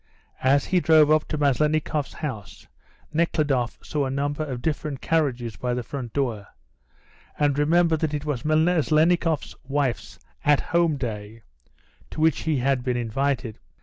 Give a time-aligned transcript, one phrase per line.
[0.41, 2.65] As he drove up to Maslennikoff's house
[3.13, 6.47] Nekhludoff saw a number of different carriages by the front door,
[7.37, 11.43] and remembered that it was Maslennikoff's wife's "at home" day,
[12.09, 13.59] to which he had been invited.